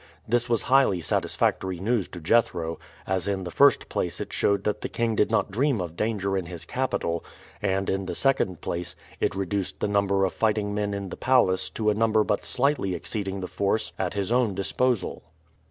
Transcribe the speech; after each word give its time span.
This 0.27 0.49
was 0.49 0.63
highly 0.63 0.99
satisfactory 0.99 1.79
news 1.79 2.07
to 2.07 2.19
Jethro, 2.19 2.79
as 3.05 3.27
in 3.27 3.43
the 3.43 3.51
first 3.51 3.87
place 3.87 4.19
it 4.19 4.33
showed 4.33 4.63
that 4.63 4.81
the 4.81 4.89
king 4.89 5.15
did 5.15 5.29
not 5.29 5.51
dream 5.51 5.79
of 5.79 5.95
danger 5.95 6.35
in 6.35 6.47
his 6.47 6.65
capital; 6.65 7.23
and, 7.61 7.87
in 7.87 8.07
the 8.07 8.15
second 8.15 8.61
place, 8.61 8.95
it 9.19 9.35
reduced 9.35 9.79
the 9.79 9.87
number 9.87 10.25
of 10.25 10.33
fighting 10.33 10.73
men 10.73 10.95
in 10.95 11.09
the 11.09 11.17
palace 11.17 11.69
to 11.69 11.91
a 11.91 11.93
number 11.93 12.23
but 12.23 12.45
slightly 12.45 12.95
exceeding 12.95 13.41
the 13.41 13.47
force 13.47 13.93
at 13.99 14.15
his 14.15 14.31
own 14.31 14.55
disposal. 14.55 15.21